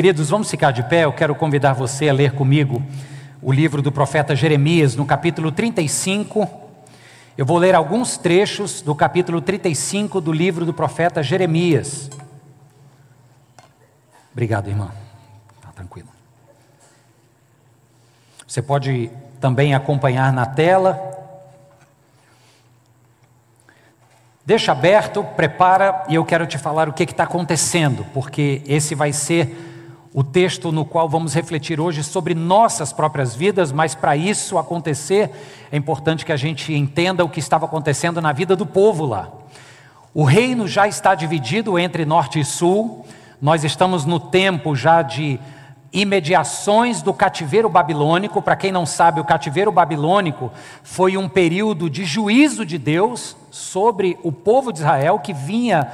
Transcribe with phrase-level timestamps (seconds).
[0.00, 1.04] Queridos, vamos ficar de pé.
[1.04, 2.82] Eu quero convidar você a ler comigo
[3.42, 6.48] o livro do profeta Jeremias, no capítulo 35.
[7.36, 12.08] Eu vou ler alguns trechos do capítulo 35 do livro do profeta Jeremias.
[14.32, 14.90] Obrigado, irmã.
[15.60, 16.08] Tá tranquilo.
[18.46, 20.98] Você pode também acompanhar na tela.
[24.46, 29.12] Deixa aberto, prepara e eu quero te falar o que está acontecendo, porque esse vai
[29.12, 29.66] ser
[30.12, 35.30] o texto no qual vamos refletir hoje sobre nossas próprias vidas, mas para isso acontecer,
[35.70, 39.28] é importante que a gente entenda o que estava acontecendo na vida do povo lá.
[40.12, 43.06] O reino já está dividido entre norte e sul,
[43.40, 45.38] nós estamos no tempo já de
[45.92, 48.42] imediações do cativeiro babilônico.
[48.42, 50.50] Para quem não sabe, o cativeiro babilônico
[50.82, 55.90] foi um período de juízo de Deus sobre o povo de Israel que vinha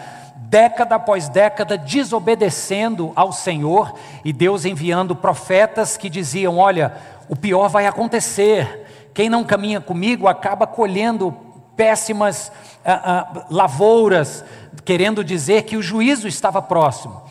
[0.49, 6.95] década após década desobedecendo ao Senhor e Deus enviando profetas que diziam: Olha,
[7.29, 11.35] o pior vai acontecer, quem não caminha comigo acaba colhendo
[11.77, 12.51] péssimas
[12.85, 14.45] ah, ah, lavouras,
[14.85, 17.23] querendo dizer que o juízo estava próximo.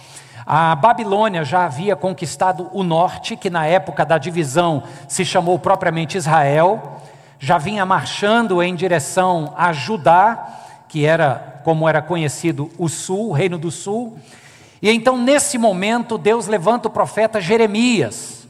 [0.45, 6.17] A Babilônia já havia conquistado o norte, que na época da divisão se chamou propriamente
[6.17, 6.99] Israel,
[7.39, 13.33] já vinha marchando em direção a Judá, que era como era conhecido o sul, o
[13.33, 14.17] reino do sul.
[14.81, 18.47] E então, nesse momento, Deus levanta o profeta Jeremias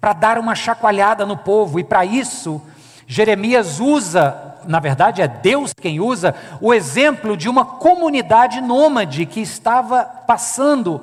[0.00, 2.60] para dar uma chacoalhada no povo, e para isso,
[3.06, 9.40] Jeremias usa, na verdade é Deus quem usa, o exemplo de uma comunidade nômade que
[9.40, 11.00] estava passando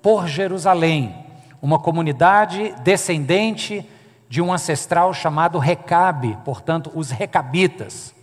[0.00, 1.14] por Jerusalém,
[1.60, 3.86] uma comunidade descendente
[4.28, 8.14] de um ancestral chamado Recabe, portanto, os Recabitas.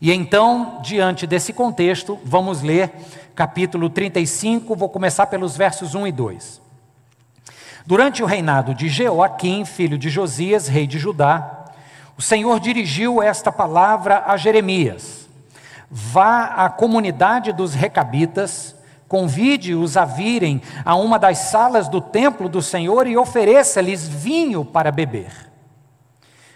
[0.00, 2.90] E então, diante desse contexto, vamos ler
[3.34, 6.62] capítulo 35, vou começar pelos versos 1 e 2.
[7.84, 11.64] Durante o reinado de Jeoaquim, filho de Josias, rei de Judá,
[12.16, 15.28] o Senhor dirigiu esta palavra a Jeremias:
[15.90, 18.74] Vá à comunidade dos recabitas,
[19.06, 24.90] convide-os a virem a uma das salas do templo do Senhor e ofereça-lhes vinho para
[24.90, 25.50] beber.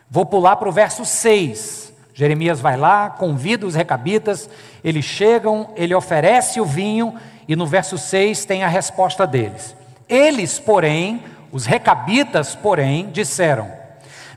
[0.08, 1.83] Vou pular para o verso 6.
[2.14, 4.48] Jeremias vai lá, convida os recabitas,
[4.84, 7.16] eles chegam, ele oferece o vinho,
[7.48, 9.76] e no verso 6 tem a resposta deles.
[10.08, 13.68] Eles, porém, os recabitas, porém, disseram: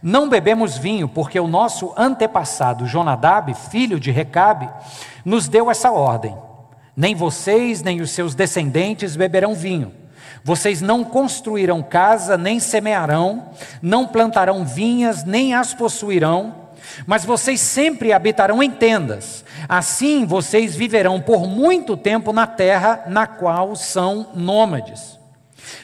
[0.02, 4.68] Não bebemos vinho, porque o nosso antepassado Jonadab, filho de Recabe,
[5.24, 6.36] nos deu essa ordem:
[6.96, 9.94] Nem vocês, nem os seus descendentes beberão vinho.
[10.44, 13.50] Vocês não construirão casa, nem semearão,
[13.84, 16.67] não plantarão vinhas, nem as possuirão
[17.06, 19.44] mas vocês sempre habitarão em tendas.
[19.68, 25.18] Assim vocês viverão por muito tempo na terra na qual são nômades.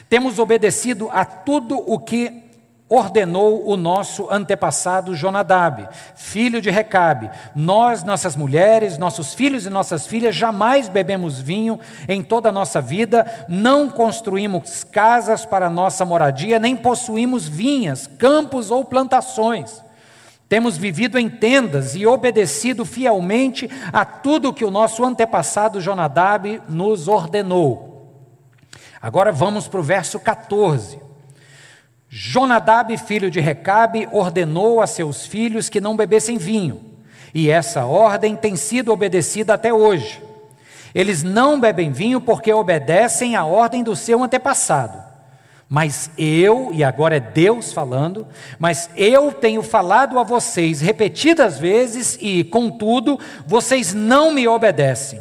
[0.08, 2.44] Temos obedecido a tudo o que
[2.88, 7.30] ordenou o nosso antepassado Jonadab, filho de Recabe.
[7.54, 12.80] Nós, nossas mulheres, nossos filhos e nossas filhas jamais bebemos vinho em toda a nossa
[12.80, 19.83] vida, não construímos casas para nossa moradia, nem possuímos vinhas, campos ou plantações.
[20.48, 27.08] Temos vivido em tendas e obedecido fielmente a tudo que o nosso antepassado Jonadab nos
[27.08, 27.94] ordenou.
[29.00, 30.98] Agora vamos para o verso 14.
[32.08, 36.80] Jonadab, filho de Recabe, ordenou a seus filhos que não bebessem vinho,
[37.34, 40.22] e essa ordem tem sido obedecida até hoje.
[40.94, 45.13] Eles não bebem vinho porque obedecem à ordem do seu antepassado.
[45.68, 48.26] Mas eu, e agora é Deus falando,
[48.58, 55.20] mas eu tenho falado a vocês repetidas vezes e, contudo, vocês não me obedecem.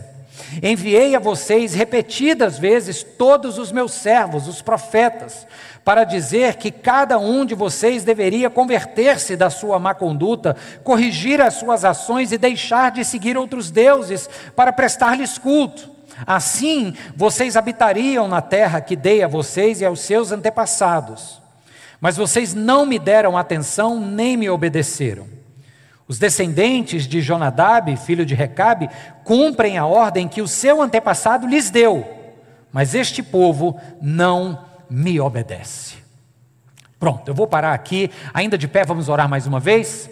[0.62, 5.48] Enviei a vocês repetidas vezes todos os meus servos, os profetas,
[5.84, 11.56] para dizer que cada um de vocês deveria converter-se da sua má conduta, corrigir as
[11.56, 15.93] suas ações e deixar de seguir outros deuses para prestar-lhes culto.
[16.26, 21.42] Assim vocês habitariam na terra que dei a vocês e aos seus antepassados.
[22.00, 25.28] Mas vocês não me deram atenção nem me obedeceram.
[26.08, 28.90] Os descendentes de Jonadab, filho de Recabe,
[29.24, 32.06] cumprem a ordem que o seu antepassado lhes deu,
[32.72, 35.96] mas este povo não me obedece.
[37.00, 40.10] Pronto, eu vou parar aqui, ainda de pé, vamos orar mais uma vez.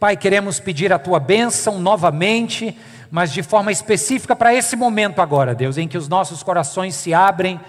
[0.00, 2.76] Pai, queremos pedir a tua bênção novamente
[3.14, 7.14] mas de forma específica para esse momento agora, Deus, em que os nossos corações se
[7.14, 7.60] abrem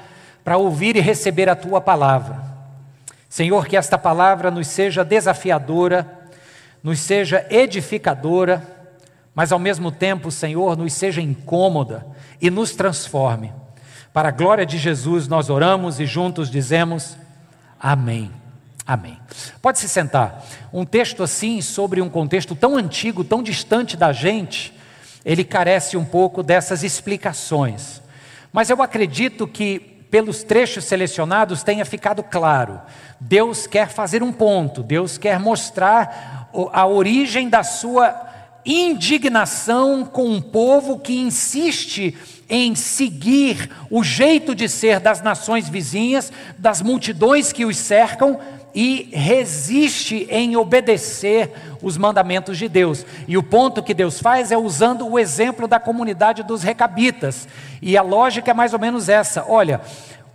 [0.43, 2.41] para ouvir e receber a tua palavra.
[3.29, 6.27] Senhor, que esta palavra nos seja desafiadora,
[6.81, 8.89] nos seja edificadora,
[9.35, 12.03] mas ao mesmo tempo, Senhor, nos seja incômoda
[12.41, 13.53] e nos transforme.
[14.11, 17.15] Para a glória de Jesus, nós oramos e juntos dizemos
[17.79, 18.31] Amém.
[18.83, 19.19] Amém.
[19.61, 20.43] Pode se sentar.
[20.73, 24.73] Um texto assim, sobre um contexto tão antigo, tão distante da gente,
[25.25, 28.01] ele carece um pouco dessas explicações.
[28.53, 29.79] Mas eu acredito que,
[30.11, 32.79] pelos trechos selecionados, tenha ficado claro.
[33.19, 38.23] Deus quer fazer um ponto, Deus quer mostrar a origem da sua
[38.65, 42.15] indignação com um povo que insiste
[42.49, 48.39] em seguir o jeito de ser das nações vizinhas, das multidões que os cercam,
[48.75, 51.49] e resiste em obedecer
[51.81, 53.05] os mandamentos de Deus.
[53.25, 57.47] E o ponto que Deus faz é usando o exemplo da comunidade dos recabitas.
[57.81, 59.79] E a lógica é mais ou menos essa: olha,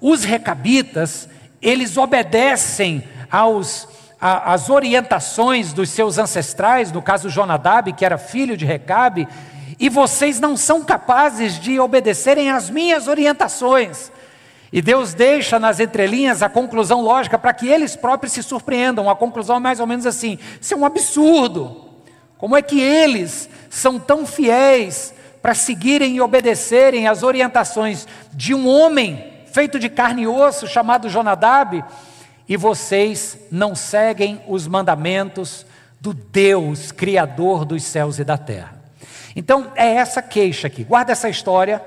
[0.01, 1.29] os recabitas,
[1.61, 3.87] eles obedecem aos
[4.23, 9.27] as orientações dos seus ancestrais, no caso Jonadab, que era filho de Recabe,
[9.79, 14.13] e vocês não são capazes de obedecerem às minhas orientações.
[14.73, 19.11] E Deus deixa nas entrelinhas a conclusão lógica para que eles próprios se surpreendam.
[19.11, 21.89] A conclusão é mais ou menos assim: isso é um absurdo.
[22.39, 25.13] Como é que eles são tão fiéis
[25.43, 31.09] para seguirem e obedecerem às orientações de um homem feito de carne e osso chamado
[31.09, 31.83] Jonadab,
[32.49, 35.67] e vocês não seguem os mandamentos
[36.01, 38.75] do Deus, Criador dos céus e da terra?
[39.35, 40.85] Então é essa queixa aqui.
[40.85, 41.83] Guarda essa história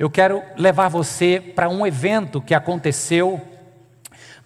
[0.00, 3.38] eu quero levar você para um evento que aconteceu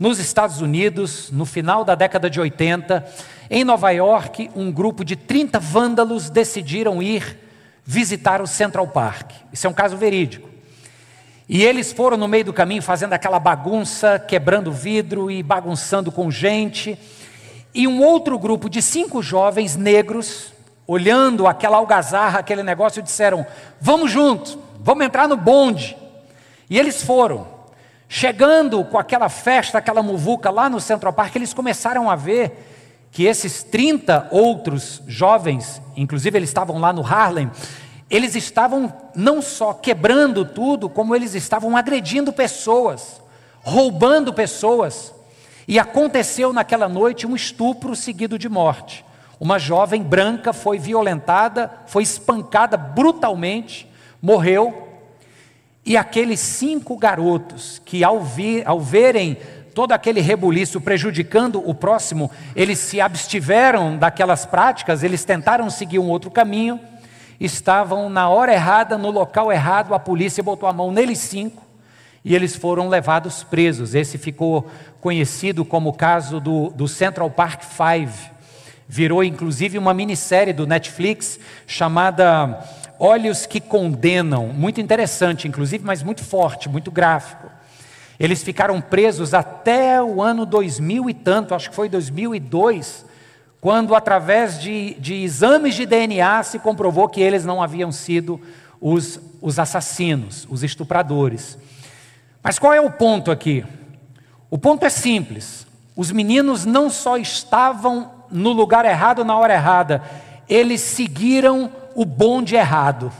[0.00, 3.06] nos Estados Unidos, no final da década de 80.
[3.48, 7.38] Em Nova York, um grupo de 30 vândalos decidiram ir
[7.84, 9.30] visitar o Central Park.
[9.52, 10.48] Isso é um caso verídico.
[11.48, 16.32] E eles foram no meio do caminho fazendo aquela bagunça, quebrando vidro e bagunçando com
[16.32, 16.98] gente.
[17.72, 20.52] E um outro grupo de cinco jovens negros,
[20.84, 23.46] olhando aquela algazarra, aquele negócio, disseram:
[23.80, 25.96] Vamos juntos vamos entrar no bonde.
[26.68, 27.48] E eles foram.
[28.06, 33.24] Chegando com aquela festa, aquela muvuca lá no Central Park, eles começaram a ver que
[33.24, 37.50] esses 30 outros jovens, inclusive eles estavam lá no Harlem,
[38.10, 43.22] eles estavam não só quebrando tudo, como eles estavam agredindo pessoas,
[43.62, 45.14] roubando pessoas.
[45.66, 49.02] E aconteceu naquela noite um estupro seguido de morte.
[49.40, 53.88] Uma jovem branca foi violentada, foi espancada brutalmente
[54.24, 54.88] morreu,
[55.84, 59.36] e aqueles cinco garotos que, ao, vir, ao verem
[59.74, 66.08] todo aquele rebuliço prejudicando o próximo, eles se abstiveram daquelas práticas, eles tentaram seguir um
[66.08, 66.80] outro caminho,
[67.38, 71.62] estavam na hora errada, no local errado, a polícia botou a mão neles cinco
[72.24, 73.94] e eles foram levados presos.
[73.94, 74.66] Esse ficou
[75.02, 78.32] conhecido como o caso do, do Central Park Five.
[78.88, 82.64] Virou inclusive uma minissérie do Netflix chamada
[82.98, 87.50] Olhos que condenam, muito interessante, inclusive, mas muito forte, muito gráfico.
[88.18, 93.04] Eles ficaram presos até o ano 2000 e tanto, acho que foi 2002,
[93.60, 98.40] quando, através de, de exames de DNA, se comprovou que eles não haviam sido
[98.80, 101.58] os, os assassinos, os estupradores.
[102.42, 103.64] Mas qual é o ponto aqui?
[104.50, 105.66] O ponto é simples:
[105.96, 110.02] os meninos não só estavam no lugar errado na hora errada,
[110.48, 113.12] eles seguiram o bonde errado.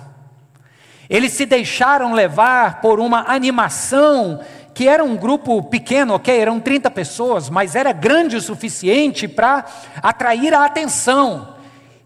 [1.09, 4.41] Eles se deixaram levar por uma animação
[4.75, 9.65] que era um grupo pequeno, ok, eram 30 pessoas, mas era grande o suficiente para
[10.03, 11.55] atrair a atenção.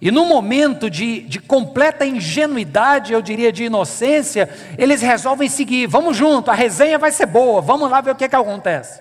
[0.00, 6.16] E no momento de, de, completa ingenuidade, eu diria de inocência, eles resolvem seguir, vamos
[6.16, 9.00] junto, a resenha vai ser boa, vamos lá ver o que, que acontece.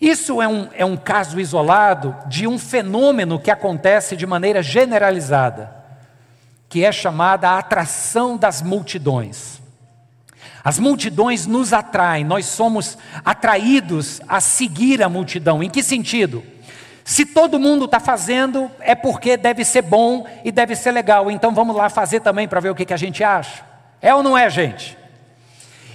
[0.00, 5.79] Isso é um, é um caso isolado de um fenômeno que acontece de maneira generalizada
[6.70, 9.60] que é chamada a atração das multidões.
[10.62, 15.62] As multidões nos atraem, nós somos atraídos a seguir a multidão.
[15.64, 16.44] Em que sentido?
[17.04, 21.28] Se todo mundo está fazendo, é porque deve ser bom e deve ser legal.
[21.28, 23.64] Então vamos lá fazer também para ver o que, que a gente acha.
[24.00, 24.96] É ou não é, gente?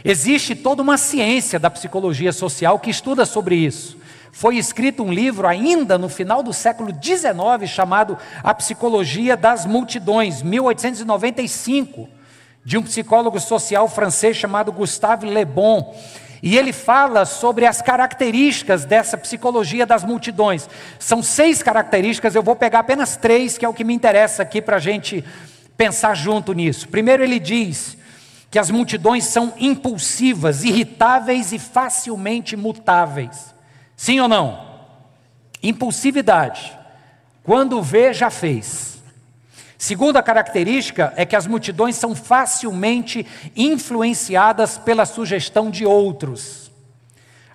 [0.04, 3.98] Existe toda uma ciência da psicologia social que estuda sobre isso
[4.36, 10.42] foi escrito um livro ainda no final do século XIX chamado A Psicologia das Multidões,
[10.42, 12.10] 1895,
[12.66, 15.98] de um psicólogo social francês chamado Gustave Le Bon.
[16.44, 20.70] E ele fala sobre as características dessa psicologia das multidões.
[21.00, 24.62] São seis características, eu vou pegar apenas três, que é o que me interessa aqui
[24.62, 25.24] para a gente
[25.78, 26.90] pensar junto nisso.
[26.90, 27.96] Primeiro, ele diz
[28.52, 33.55] que as multidões são impulsivas, irritáveis e facilmente mutáveis.
[33.96, 34.66] Sim ou não?
[35.62, 36.78] Impulsividade.
[37.44, 38.96] Quando vê, já fez.
[39.78, 43.26] Segunda característica é que as multidões são facilmente
[43.56, 46.72] influenciadas pela sugestão de outros.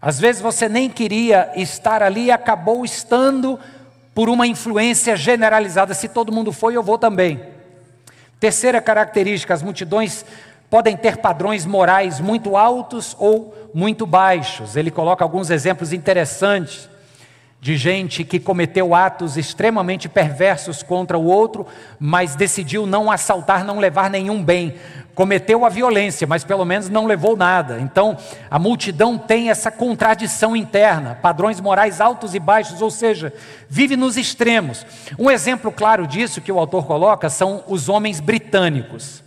[0.00, 3.59] Às vezes você nem queria estar ali e acabou estando
[4.14, 5.92] por uma influência generalizada.
[5.92, 7.42] Se todo mundo foi, eu vou também.
[8.38, 10.25] Terceira característica: as multidões
[10.71, 14.77] podem ter padrões morais muito altos ou muito baixos.
[14.77, 16.89] Ele coloca alguns exemplos interessantes
[17.61, 21.67] de gente que cometeu atos extremamente perversos contra o outro,
[21.99, 24.75] mas decidiu não assaltar, não levar nenhum bem.
[25.15, 27.79] Cometeu a violência, mas pelo menos não levou nada.
[27.79, 28.17] Então,
[28.50, 33.31] a multidão tem essa contradição interna, padrões morais altos e baixos, ou seja,
[33.69, 34.87] vive nos extremos.
[35.19, 39.23] Um exemplo claro disso que o autor coloca são os homens britânicos.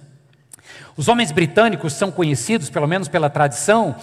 [0.96, 3.96] Os homens britânicos são conhecidos, pelo menos pela tradição,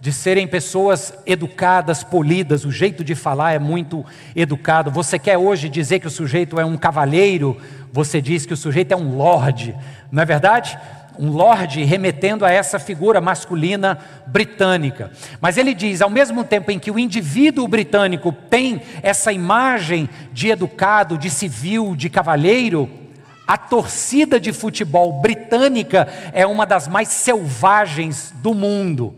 [0.00, 4.04] de serem pessoas educadas, polidas, o jeito de falar é muito
[4.36, 4.88] educado.
[4.88, 7.56] Você quer hoje dizer que o sujeito é um cavalheiro,
[7.92, 9.74] você diz que o sujeito é um lorde,
[10.12, 10.78] não é verdade?
[11.18, 13.98] Um lorde remetendo a essa figura masculina
[14.28, 15.10] britânica.
[15.40, 20.50] Mas ele diz, ao mesmo tempo em que o indivíduo britânico tem essa imagem de
[20.50, 23.05] educado, de civil, de cavalheiro,
[23.46, 29.14] a torcida de futebol britânica é uma das mais selvagens do mundo.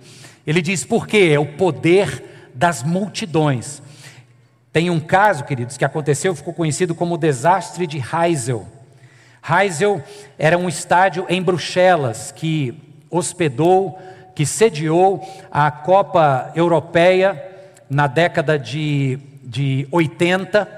[0.47, 1.31] Ele diz por quê?
[1.33, 3.83] É o poder das multidões.
[4.73, 8.67] Tem um caso, queridos, que aconteceu, ficou conhecido como o desastre de Heysel.
[9.49, 10.03] Heysel
[10.39, 12.75] era um estádio em Bruxelas que
[13.11, 13.99] hospedou,
[14.35, 17.43] que sediou a Copa Europeia
[17.89, 20.69] na década de, de 80.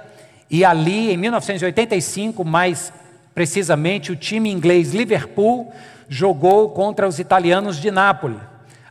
[0.49, 2.93] E ali, em 1985, mais
[3.35, 5.73] precisamente, o time inglês Liverpool
[6.09, 8.41] jogou contra os italianos de Nápoles.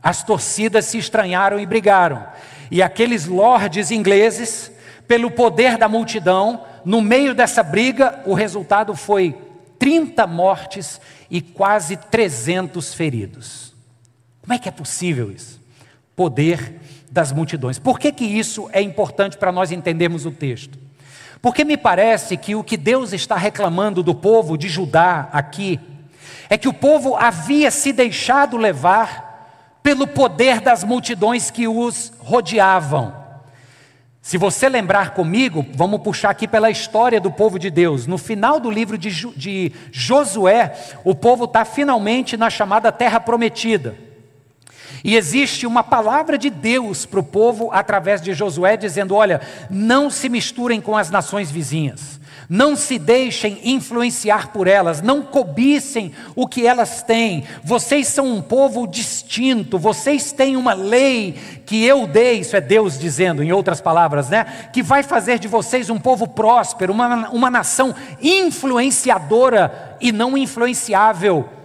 [0.01, 2.25] As torcidas se estranharam e brigaram.
[2.71, 4.71] E aqueles lordes ingleses,
[5.07, 9.35] pelo poder da multidão, no meio dessa briga, o resultado foi
[9.77, 13.73] 30 mortes e quase 300 feridos.
[14.41, 15.61] Como é que é possível isso?
[16.15, 16.79] Poder
[17.11, 17.79] das multidões.
[17.79, 20.77] Por que, que isso é importante para nós entendermos o texto?
[21.41, 25.79] Porque me parece que o que Deus está reclamando do povo de Judá aqui
[26.49, 33.13] é que o povo havia se deixado levar pelo poder das multidões que os rodeavam.
[34.21, 38.05] Se você lembrar comigo, vamos puxar aqui pela história do povo de Deus.
[38.05, 44.08] No final do livro de, Josué, o povo está finalmente na chamada Terra Prometida.
[45.03, 50.09] E existe uma palavra de Deus para o povo através de Josué, dizendo: olha, não
[50.09, 52.19] se misturem com as nações vizinhas.
[52.49, 57.43] Não se deixem influenciar por elas, não cobicem o que elas têm.
[57.63, 62.97] Vocês são um povo distinto, vocês têm uma lei que eu dei, isso é Deus
[62.97, 64.45] dizendo, em outras palavras, né?
[64.73, 71.58] Que vai fazer de vocês um povo próspero, uma, uma nação influenciadora e não influenciável.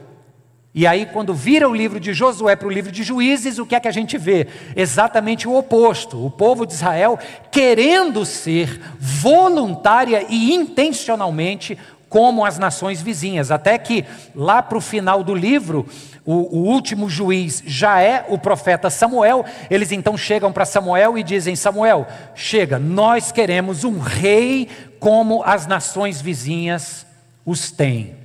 [0.75, 3.76] E aí, quando vira o livro de Josué para o livro de Juízes, o que
[3.76, 4.49] é que a gente vê?
[4.75, 6.26] Exatamente o oposto.
[6.26, 7.16] O povo de Israel
[7.52, 11.78] querendo ser voluntária e intencionalmente
[12.09, 13.52] como as nações vizinhas.
[13.52, 14.04] Até que
[14.35, 15.87] lá para o final do livro,
[16.25, 19.45] o, o, último juiz já é o profeta Samuel.
[19.71, 22.04] Eles então chegam para Samuel e dizem: Samuel,
[22.35, 27.07] chega, nós queremos um rei como as nações vizinhas
[27.47, 28.24] os têm.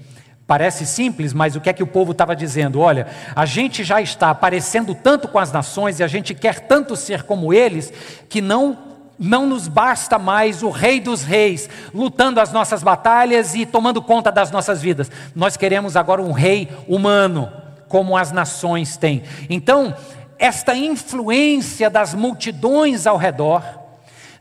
[0.50, 2.80] Parece simples, mas o que é que o povo estava dizendo?
[2.80, 6.96] Olha, a gente já está aparecendo tanto com as nações e a gente quer tanto
[6.96, 7.94] ser como eles,
[8.28, 8.76] que não
[9.20, 14.32] não nos basta mais o rei dos reis lutando as nossas batalhas e tomando conta
[14.32, 15.12] das nossas vidas.
[15.36, 17.52] Nós queremos agora um rei humano,
[17.88, 19.22] como as nações têm.
[19.52, 19.96] Então,
[20.40, 23.62] esta influência das multidões ao redor,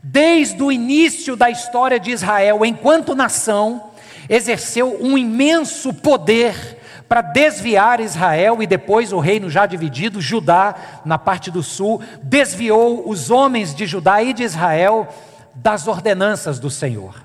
[0.01, 3.88] desde o início da história de Israel enquanto nação,
[4.29, 6.77] exerceu um imenso poder
[7.09, 13.09] para desviar Israel e depois o reino já dividido, Judá, na parte do sul, desviou
[13.09, 15.07] os homens de Judá e de Israel
[15.55, 17.23] das ordenanças do Senhor.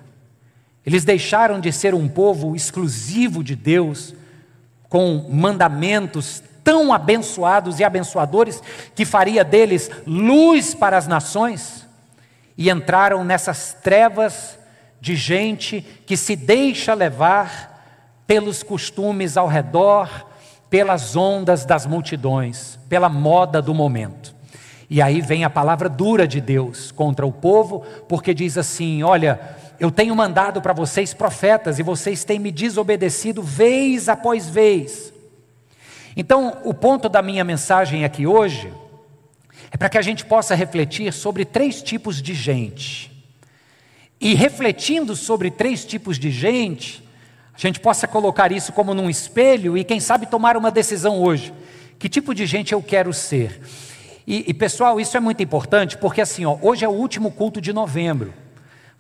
[0.87, 4.15] Eles deixaram de ser um povo exclusivo de Deus,
[4.89, 8.63] com mandamentos tão abençoados e abençoadores
[8.95, 11.87] que faria deles luz para as nações,
[12.57, 14.59] e entraram nessas trevas
[15.05, 20.09] de gente que se deixa levar pelos costumes ao redor,
[20.71, 24.35] pelas ondas das multidões, pela moda do momento.
[24.89, 29.39] E aí vem a palavra dura de Deus contra o povo, porque diz assim: Olha,
[29.79, 35.13] eu tenho mandado para vocês profetas e vocês têm me desobedecido vez após vez.
[36.17, 38.73] Então, o ponto da minha mensagem aqui hoje
[39.71, 43.14] é para que a gente possa refletir sobre três tipos de gente
[44.25, 47.05] e refletindo sobre três tipos de gente,
[47.55, 51.53] a gente possa colocar isso como num espelho e, quem sabe, tomar uma decisão hoje.
[51.99, 53.61] Que tipo de gente eu quero ser?
[54.27, 57.61] E, e pessoal, isso é muito importante porque, assim, ó, hoje é o último culto
[57.61, 58.33] de novembro.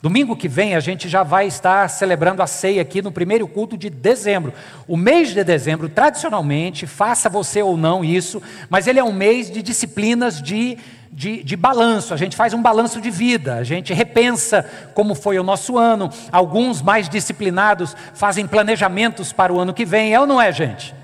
[0.04, 3.74] Domingo que vem a gente já vai estar celebrando a ceia aqui no primeiro culto
[3.74, 4.52] de dezembro.
[4.86, 9.50] O mês de dezembro, tradicionalmente, faça você ou não isso, mas ele é um mês
[9.50, 10.76] de disciplinas de,
[11.10, 12.12] de, de balanço.
[12.12, 16.10] A gente faz um balanço de vida, a gente repensa como foi o nosso ano.
[16.30, 20.94] Alguns mais disciplinados fazem planejamentos para o ano que vem, é ou não é, gente?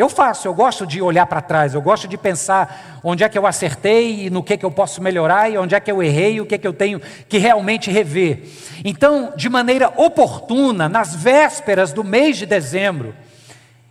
[0.00, 3.36] Eu faço, eu gosto de olhar para trás, eu gosto de pensar onde é que
[3.36, 6.36] eu acertei e no que, que eu posso melhorar e onde é que eu errei
[6.36, 8.48] e o que, que eu tenho que realmente rever.
[8.82, 13.14] Então, de maneira oportuna, nas vésperas do mês de dezembro,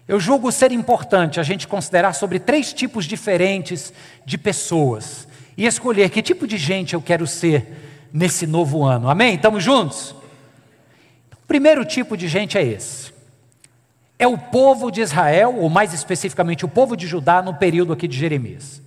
[0.07, 3.93] eu julgo ser importante a gente considerar sobre três tipos diferentes
[4.25, 9.11] de pessoas e escolher que tipo de gente eu quero ser nesse novo ano.
[9.11, 9.35] Amém?
[9.35, 10.15] Estamos juntos?
[11.33, 13.08] O primeiro tipo de gente é esse
[14.19, 18.05] é o povo de Israel, ou mais especificamente o povo de Judá, no período aqui
[18.05, 18.81] de Jeremias.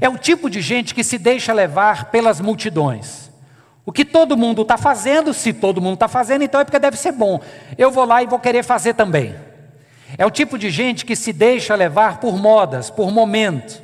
[0.00, 3.30] É o tipo de gente que se deixa levar pelas multidões.
[3.86, 6.96] O que todo mundo está fazendo, se todo mundo está fazendo, então é porque deve
[6.96, 7.40] ser bom.
[7.78, 9.34] Eu vou lá e vou querer fazer também.
[10.18, 13.80] É o tipo de gente que se deixa levar por modas, por momento.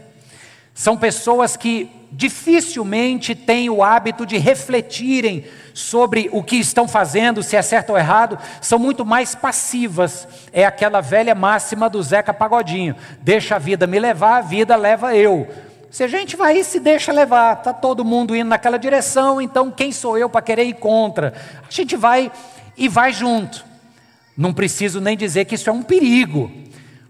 [0.75, 7.57] São pessoas que dificilmente têm o hábito de refletirem sobre o que estão fazendo, se
[7.57, 10.27] é certo ou errado, são muito mais passivas.
[10.53, 15.15] É aquela velha máxima do Zeca Pagodinho: deixa a vida me levar, a vida leva
[15.15, 15.49] eu.
[15.91, 19.71] Se a gente vai e se deixa levar, está todo mundo indo naquela direção, então
[19.71, 21.33] quem sou eu para querer ir contra?
[21.67, 22.31] A gente vai
[22.77, 23.65] e vai junto.
[24.37, 26.51] Não preciso nem dizer que isso é um perigo,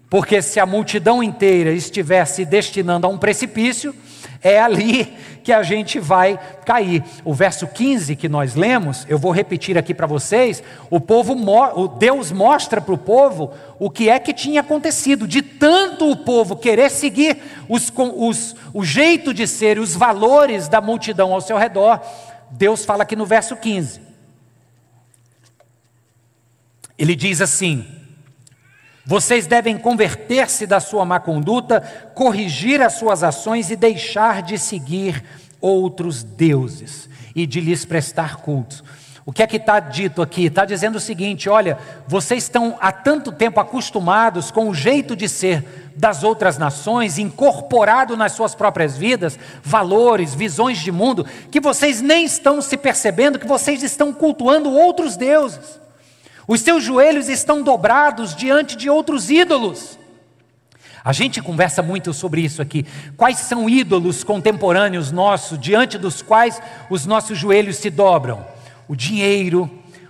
[0.09, 3.93] porque se a multidão inteira estiver se destinando a um precipício,
[4.41, 5.05] é ali
[5.43, 7.03] que a gente vai cair.
[7.25, 10.63] O verso 15 que nós lemos, eu vou repetir aqui para vocês.
[10.89, 11.33] O povo,
[11.75, 15.27] o Deus mostra para o povo o que é que tinha acontecido.
[15.27, 20.79] De tanto o povo querer seguir os, os, o jeito de ser, os valores da
[20.79, 22.01] multidão ao seu redor,
[22.51, 24.01] Deus fala aqui no verso 15.
[26.97, 27.85] Ele diz assim:
[29.09, 31.81] vocês devem converter-se da sua má conduta,
[32.13, 35.23] corrigir as suas ações e deixar de seguir
[35.59, 38.83] outros deuses e de lhes prestar culto.
[39.25, 40.45] O que é que está dito aqui?
[40.45, 45.27] Está dizendo o seguinte: olha, vocês estão há tanto tempo acostumados com o jeito de
[45.27, 51.99] ser das outras nações, incorporado nas suas próprias vidas, valores, visões de mundo, que vocês
[51.99, 55.79] nem estão se percebendo que vocês estão cultuando outros deuses.
[56.49, 59.99] Os seus joelhos estão dobrados diante de outros ídolos.
[61.03, 62.87] A gente conversa muito sobre isso aqui.
[63.15, 66.59] Quais são ídolos contemporâneos nossos, diante dos quais
[66.89, 68.43] os nossos joelhos se dobram?
[68.87, 69.69] O dinheiro,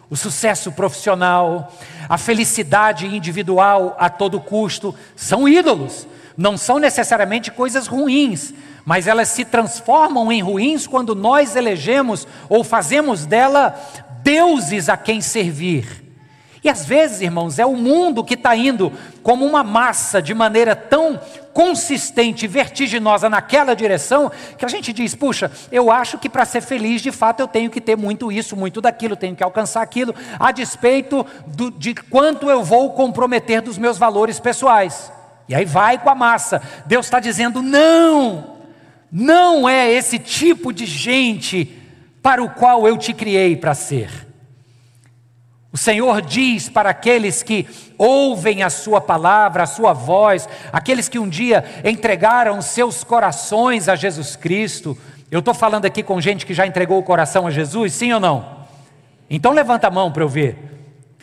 [0.09, 1.73] o sucesso profissional,
[2.07, 6.07] a felicidade individual a todo custo, são ídolos.
[6.37, 8.53] Não são necessariamente coisas ruins,
[8.85, 13.77] mas elas se transformam em ruins quando nós elegemos ou fazemos dela
[14.23, 16.07] deuses a quem servir.
[16.63, 18.91] E às vezes, irmãos, é o mundo que está indo
[19.23, 21.19] como uma massa de maneira tão
[21.53, 26.61] consistente e vertiginosa naquela direção, que a gente diz: puxa, eu acho que para ser
[26.61, 30.13] feliz, de fato, eu tenho que ter muito isso, muito daquilo, tenho que alcançar aquilo,
[30.37, 35.11] a despeito do, de quanto eu vou comprometer dos meus valores pessoais.
[35.47, 36.61] E aí vai com a massa.
[36.85, 38.57] Deus está dizendo: não,
[39.09, 41.73] não é esse tipo de gente
[42.21, 44.28] para o qual eu te criei para ser.
[45.71, 51.19] O Senhor diz para aqueles que ouvem a Sua palavra, a Sua voz, aqueles que
[51.19, 54.97] um dia entregaram seus corações a Jesus Cristo.
[55.29, 58.19] Eu estou falando aqui com gente que já entregou o coração a Jesus, sim ou
[58.19, 58.59] não?
[59.29, 60.57] Então levanta a mão para eu ver.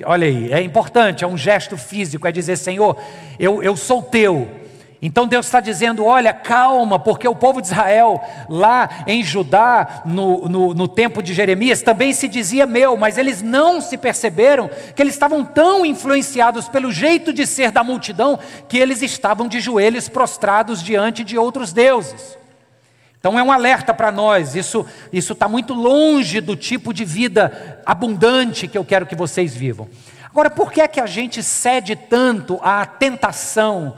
[0.04, 2.96] Olha aí, é importante, é um gesto físico, é dizer: Senhor,
[3.38, 4.65] eu, eu sou teu
[5.00, 10.48] então Deus está dizendo: olha, calma, porque o povo de Israel, lá em Judá, no,
[10.48, 15.02] no, no, tempo de Jeremias, também se dizia meu, mas eles não se perceberam que
[15.02, 20.09] eles estavam tão influenciados pelo jeito de ser da multidão que eles estavam de joelhos
[20.09, 22.37] prostrados diante de outros deuses.
[23.18, 28.68] Então é um alerta para nós, isso está muito longe do tipo de vida abundante
[28.68, 29.88] que eu quero que vocês vivam.
[30.30, 33.96] Agora, por que é que a gente cede tanto à tentação?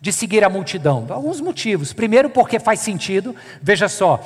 [0.00, 1.06] De seguir a multidão?
[1.08, 1.92] Alguns motivos.
[1.92, 3.34] Primeiro, porque faz sentido.
[3.62, 4.20] Veja só,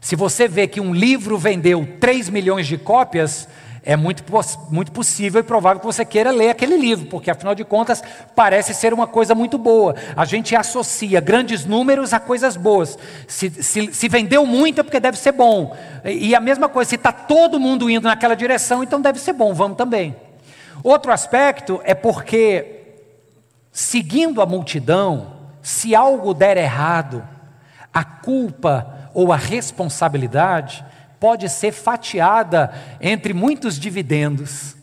[0.00, 3.48] se você vê que um livro vendeu 3 milhões de cópias,
[3.86, 4.24] é muito,
[4.70, 8.02] muito possível e provável que você queira ler aquele livro, porque afinal de contas
[8.34, 9.94] parece ser uma coisa muito boa.
[10.16, 12.98] A gente associa grandes números a coisas boas.
[13.28, 15.76] Se, se, se vendeu muito é porque deve ser bom.
[16.04, 19.52] E a mesma coisa, se está todo mundo indo naquela direção, então deve ser bom,
[19.52, 20.16] vamos também.
[20.82, 22.73] Outro aspecto é porque,
[23.74, 27.26] seguindo a multidão, se algo der errado,
[27.92, 30.84] a culpa ou a responsabilidade
[31.18, 34.76] pode ser fatiada entre muitos dividendos.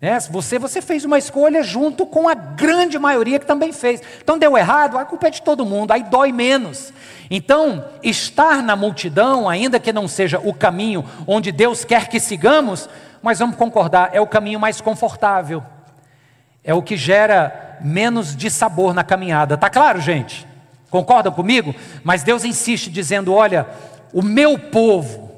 [0.00, 4.02] É, você, você fez uma escolha junto com a grande maioria que também fez.
[4.22, 6.94] Então deu errado, a culpa é de todo mundo, aí dói menos.
[7.30, 12.88] Então, estar na multidão, ainda que não seja o caminho onde Deus quer que sigamos,
[13.20, 15.62] mas vamos concordar, é o caminho mais confortável.
[16.62, 19.56] É o que gera menos de sabor na caminhada.
[19.56, 20.46] Tá claro, gente?
[20.90, 21.74] Concordam comigo?
[22.04, 23.66] Mas Deus insiste dizendo: "Olha,
[24.12, 25.30] o meu povo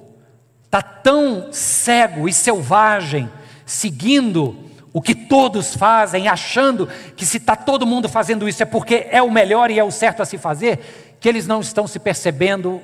[0.64, 3.30] está tão cego e selvagem
[3.66, 9.06] seguindo o que todos fazem, achando que se está todo mundo fazendo isso é porque
[9.11, 11.98] é o melhor e é o certo a se fazer, que eles não estão se
[11.98, 12.80] percebendo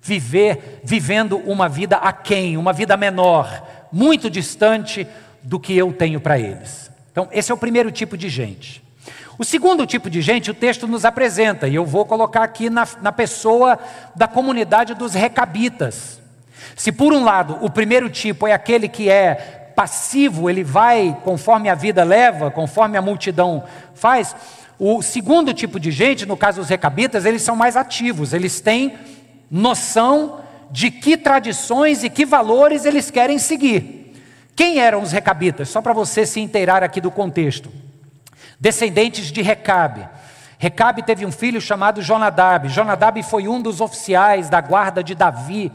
[0.00, 5.06] viver, vivendo uma vida aquém, uma vida menor, muito distante
[5.42, 6.87] do que eu tenho para eles.
[7.18, 8.80] Então, esse é o primeiro tipo de gente.
[9.36, 12.86] O segundo tipo de gente, o texto nos apresenta, e eu vou colocar aqui na,
[13.02, 13.76] na pessoa
[14.14, 16.20] da comunidade dos recabitas.
[16.76, 21.68] Se por um lado o primeiro tipo é aquele que é passivo, ele vai conforme
[21.68, 24.36] a vida leva, conforme a multidão faz.
[24.78, 28.96] O segundo tipo de gente, no caso os recabitas, eles são mais ativos, eles têm
[29.50, 30.38] noção
[30.70, 33.97] de que tradições e que valores eles querem seguir.
[34.58, 35.68] Quem eram os recabitas?
[35.68, 37.70] Só para você se inteirar aqui do contexto.
[38.58, 40.04] Descendentes de Recabe.
[40.58, 42.68] Recabe teve um filho chamado Jonadab.
[42.68, 45.70] Jonadab foi um dos oficiais da guarda de Davi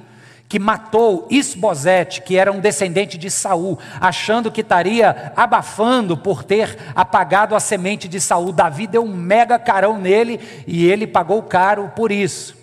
[0.50, 6.78] que matou Isbosete, que era um descendente de Saul, achando que estaria abafando por ter
[6.94, 8.52] apagado a semente de Saul.
[8.52, 12.63] Davi deu um mega carão nele e ele pagou caro por isso.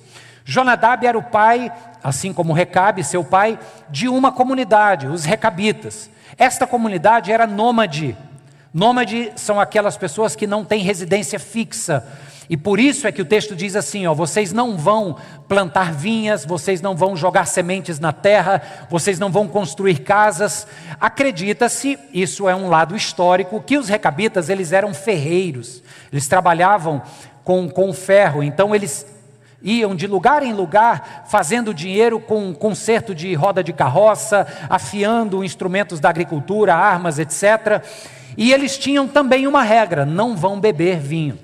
[0.51, 1.71] Jonadab era o pai,
[2.03, 3.59] assim como Recabe, seu pai,
[3.89, 6.11] de uma comunidade, os Recabitas.
[6.37, 8.17] Esta comunidade era nômade.
[8.75, 12.05] Nômade são aquelas pessoas que não têm residência fixa
[12.51, 16.45] e por isso é que o texto diz assim: ó, vocês não vão plantar vinhas,
[16.45, 18.61] vocês não vão jogar sementes na terra,
[18.91, 20.67] vocês não vão construir casas.
[21.01, 25.81] Acredita-se, isso é um lado histórico, que os recabitas eles eram ferreiros,
[26.13, 27.01] eles trabalhavam
[27.45, 29.07] com, com ferro, então eles
[29.63, 36.01] iam de lugar em lugar fazendo dinheiro com conserto de roda de carroça, afiando instrumentos
[36.01, 37.83] da agricultura, armas, etc.
[38.37, 41.39] E eles tinham também uma regra: não vão beber vinho.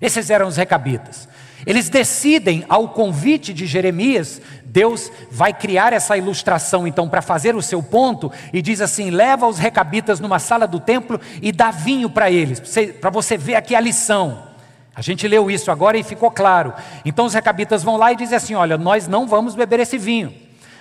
[0.00, 1.28] Esses eram os recabitas.
[1.66, 7.62] Eles decidem, ao convite de Jeremias, Deus vai criar essa ilustração então para fazer o
[7.62, 12.10] seu ponto e diz assim: leva os recabitas numa sala do templo e dá vinho
[12.10, 12.60] para eles,
[13.00, 14.53] para você ver aqui a lição.
[14.94, 16.72] A gente leu isso agora e ficou claro.
[17.04, 20.32] Então os recabitas vão lá e dizem assim: olha, nós não vamos beber esse vinho,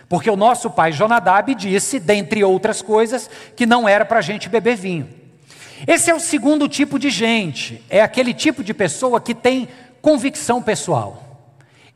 [0.07, 4.49] porque o nosso pai Jonadab disse, dentre outras coisas, que não era para a gente
[4.49, 5.09] beber vinho.
[5.87, 9.67] Esse é o segundo tipo de gente, é aquele tipo de pessoa que tem
[10.01, 11.21] convicção pessoal.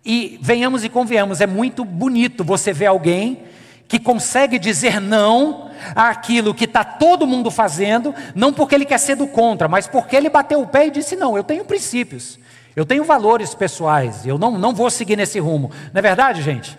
[0.04, 3.44] E venhamos e convenhamos, é muito bonito você ver alguém
[3.88, 9.16] que consegue dizer não àquilo que está todo mundo fazendo, não porque ele quer ser
[9.16, 12.38] do contra, mas porque ele bateu o pé e disse: não, eu tenho princípios,
[12.76, 15.72] eu tenho valores pessoais, eu não, não vou seguir nesse rumo.
[15.94, 16.78] Não é verdade, gente?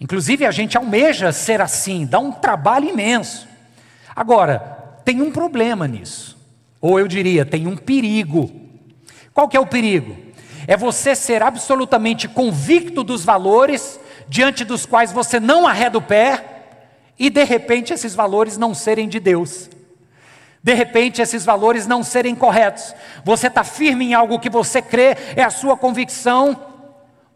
[0.00, 3.48] Inclusive a gente almeja ser assim, dá um trabalho imenso.
[4.14, 4.58] Agora,
[5.04, 6.36] tem um problema nisso.
[6.80, 8.50] Ou eu diria, tem um perigo.
[9.32, 10.16] Qual que é o perigo?
[10.66, 16.44] É você ser absolutamente convicto dos valores diante dos quais você não arreda o pé
[17.18, 19.70] e de repente esses valores não serem de Deus.
[20.62, 22.94] De repente esses valores não serem corretos.
[23.24, 26.58] Você está firme em algo que você crê, é a sua convicção,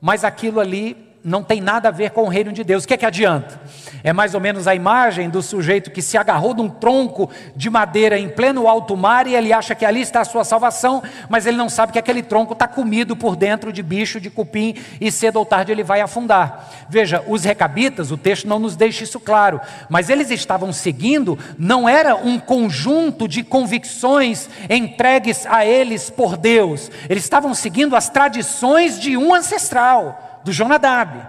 [0.00, 2.84] mas aquilo ali não tem nada a ver com o reino de Deus.
[2.84, 3.60] O que é que adianta?
[4.04, 7.68] É mais ou menos a imagem do sujeito que se agarrou de um tronco de
[7.68, 11.46] madeira em pleno alto mar e ele acha que ali está a sua salvação, mas
[11.46, 15.10] ele não sabe que aquele tronco está comido por dentro de bicho, de cupim e
[15.10, 16.70] cedo ou tarde ele vai afundar.
[16.88, 21.88] Veja, os recabitas, o texto não nos deixa isso claro, mas eles estavam seguindo, não
[21.88, 29.00] era um conjunto de convicções entregues a eles por Deus, eles estavam seguindo as tradições
[29.00, 31.26] de um ancestral do Jonadab.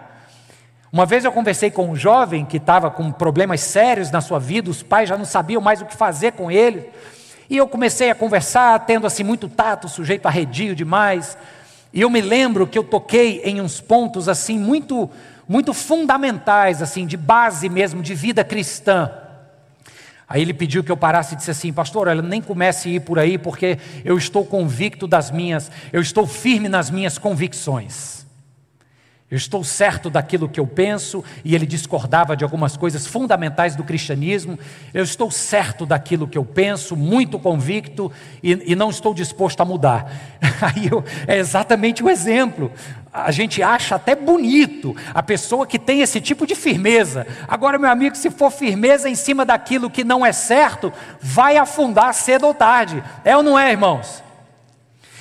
[0.92, 4.72] Uma vez eu conversei com um jovem que estava com problemas sérios na sua vida,
[4.72, 6.90] os pais já não sabiam mais o que fazer com ele.
[7.50, 11.38] E eu comecei a conversar, tendo assim muito tato, sujeito arredio demais.
[11.92, 15.10] E eu me lembro que eu toquei em uns pontos assim muito
[15.48, 19.12] muito fundamentais assim, de base mesmo de vida cristã.
[20.30, 23.00] Aí ele pediu que eu parasse e disse assim: Pastor, olha, nem comece a ir
[23.02, 28.19] por aí, porque eu estou convicto das minhas, eu estou firme nas minhas convicções.
[29.32, 33.84] Eu estou certo daquilo que eu penso, e ele discordava de algumas coisas fundamentais do
[33.84, 34.58] cristianismo.
[34.92, 38.12] Eu estou certo daquilo que eu penso, muito convicto,
[38.42, 40.12] e, e não estou disposto a mudar.
[40.62, 42.72] Aí eu, é exatamente o exemplo.
[43.14, 47.28] A gente acha até bonito a pessoa que tem esse tipo de firmeza.
[47.48, 52.16] Agora, meu amigo, se for firmeza em cima daquilo que não é certo, vai afundar
[52.16, 53.04] cedo ou tarde.
[53.24, 54.24] É ou não é, irmãos?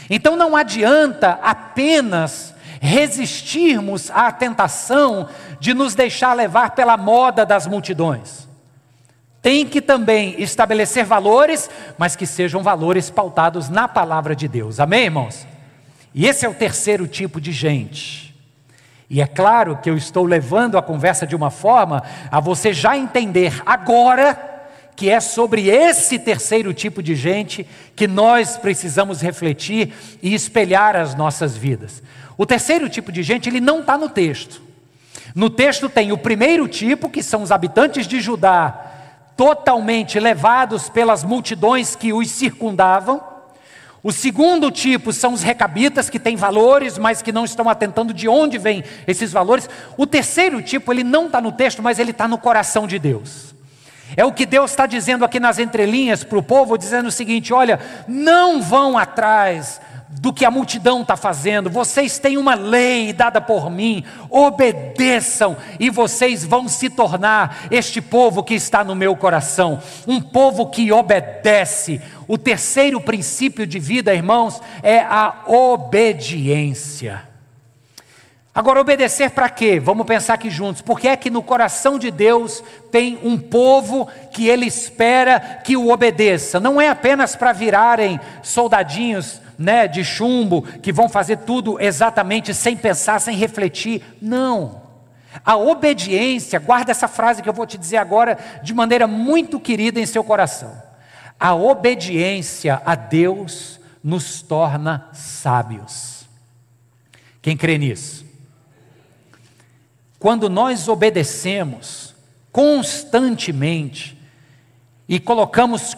[0.08, 5.28] Então não adianta apenas resistirmos à tentação
[5.60, 8.48] de nos deixar levar pela moda das multidões.
[9.40, 14.80] Tem que também estabelecer valores, mas que sejam valores pautados na palavra de Deus.
[14.80, 15.46] Amém, irmãos?
[16.14, 18.34] E esse é o terceiro tipo de gente.
[19.08, 22.96] E é claro que eu estou levando a conversa de uma forma a você já
[22.96, 24.57] entender agora
[24.98, 31.14] que é sobre esse terceiro tipo de gente que nós precisamos refletir e espelhar as
[31.14, 32.02] nossas vidas.
[32.36, 34.60] O terceiro tipo de gente, ele não está no texto.
[35.36, 38.76] No texto tem o primeiro tipo, que são os habitantes de Judá,
[39.36, 43.22] totalmente levados pelas multidões que os circundavam.
[44.02, 48.28] O segundo tipo são os recabitas, que têm valores, mas que não estão atentando de
[48.28, 49.70] onde vêm esses valores.
[49.96, 53.47] O terceiro tipo, ele não está no texto, mas ele está no coração de Deus.
[54.16, 57.52] É o que Deus está dizendo aqui nas entrelinhas para o povo, dizendo o seguinte:
[57.52, 61.70] olha, não vão atrás do que a multidão está fazendo.
[61.70, 68.42] Vocês têm uma lei dada por mim, obedeçam e vocês vão se tornar este povo
[68.42, 72.00] que está no meu coração, um povo que obedece.
[72.26, 77.27] O terceiro princípio de vida, irmãos, é a obediência.
[78.58, 79.78] Agora, obedecer para quê?
[79.78, 80.82] Vamos pensar aqui juntos.
[80.82, 85.92] Porque é que no coração de Deus tem um povo que ele espera que o
[85.92, 86.58] obedeça.
[86.58, 92.76] Não é apenas para virarem soldadinhos né, de chumbo, que vão fazer tudo exatamente sem
[92.76, 94.02] pensar, sem refletir.
[94.20, 94.82] Não.
[95.44, 100.00] A obediência, guarda essa frase que eu vou te dizer agora de maneira muito querida
[100.00, 100.82] em seu coração.
[101.38, 106.26] A obediência a Deus nos torna sábios.
[107.40, 108.26] Quem crê nisso?
[110.18, 112.14] Quando nós obedecemos
[112.50, 114.18] constantemente
[115.08, 115.96] e colocamos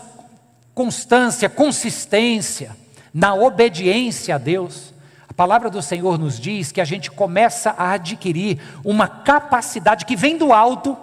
[0.74, 2.76] constância, consistência,
[3.12, 4.92] na obediência a Deus,
[5.28, 10.16] a palavra do Senhor nos diz que a gente começa a adquirir uma capacidade que
[10.16, 10.96] vem do alto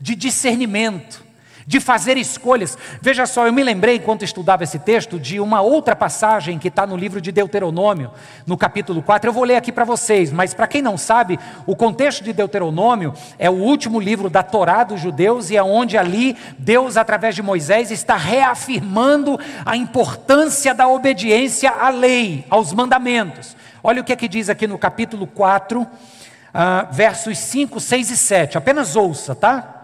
[0.00, 1.25] de discernimento,
[1.66, 2.78] de fazer escolhas.
[3.02, 6.86] Veja só, eu me lembrei, enquanto estudava esse texto, de uma outra passagem que está
[6.86, 8.12] no livro de Deuteronômio,
[8.46, 9.28] no capítulo 4.
[9.28, 13.12] Eu vou ler aqui para vocês, mas para quem não sabe, o contexto de Deuteronômio
[13.38, 17.42] é o último livro da Torá dos judeus e é onde ali Deus, através de
[17.42, 23.56] Moisés, está reafirmando a importância da obediência à lei, aos mandamentos.
[23.82, 25.88] Olha o que é que diz aqui no capítulo 4, uh,
[26.54, 28.58] ah, versos 5, 6 e 7.
[28.58, 29.75] Apenas ouça, tá?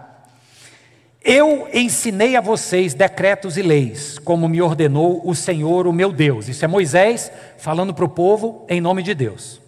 [1.25, 6.49] Eu ensinei a vocês decretos e leis, como me ordenou o Senhor, o meu Deus.
[6.49, 9.61] Isso é Moisés falando para o povo em nome de Deus.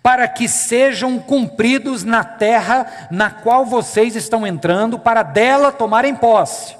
[0.00, 6.76] Para que sejam cumpridos na terra na qual vocês estão entrando, para dela tomarem posse.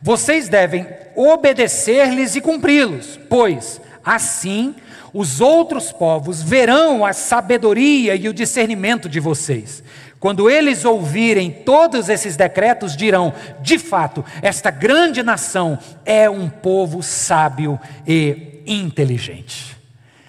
[0.00, 4.76] Vocês devem obedecer-lhes e cumpri-los, pois assim
[5.12, 9.82] os outros povos verão a sabedoria e o discernimento de vocês
[10.20, 17.02] quando eles ouvirem todos esses decretos, dirão: de fato, esta grande nação é um povo
[17.02, 19.76] sábio e inteligente.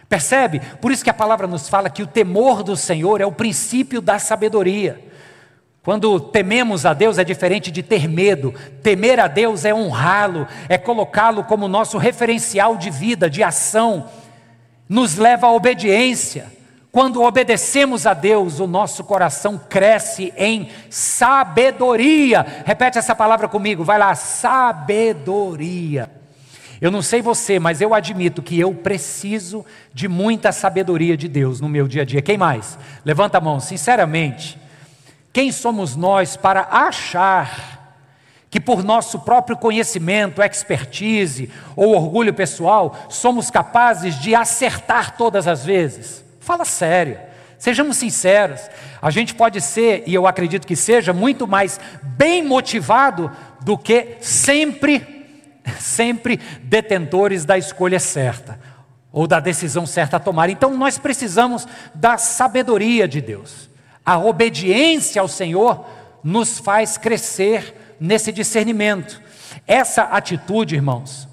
[0.07, 0.59] Percebe?
[0.81, 4.01] Por isso que a palavra nos fala que o temor do Senhor é o princípio
[4.01, 5.07] da sabedoria.
[5.83, 8.53] Quando tememos a Deus é diferente de ter medo.
[8.83, 14.09] Temer a Deus é honrá-lo, é colocá-lo como nosso referencial de vida, de ação,
[14.87, 16.58] nos leva à obediência.
[16.91, 22.63] Quando obedecemos a Deus, o nosso coração cresce em sabedoria.
[22.65, 26.09] Repete essa palavra comigo, vai lá, sabedoria.
[26.81, 31.61] Eu não sei você, mas eu admito que eu preciso de muita sabedoria de Deus
[31.61, 32.21] no meu dia a dia.
[32.21, 32.79] Quem mais?
[33.05, 34.57] Levanta a mão, sinceramente.
[35.31, 37.77] Quem somos nós para achar
[38.49, 45.63] que por nosso próprio conhecimento, expertise ou orgulho pessoal somos capazes de acertar todas as
[45.63, 46.28] vezes?
[46.49, 47.19] Fala sério.
[47.59, 48.59] Sejamos sinceros.
[48.99, 53.31] A gente pode ser, e eu acredito que seja, muito mais bem motivado
[53.61, 55.27] do que sempre,
[55.79, 58.59] sempre detentores da escolha certa
[59.11, 60.49] ou da decisão certa a tomar.
[60.49, 63.69] Então nós precisamos da sabedoria de Deus.
[64.03, 65.85] A obediência ao Senhor
[66.23, 69.21] nos faz crescer nesse discernimento.
[69.67, 71.27] Essa atitude, irmãos,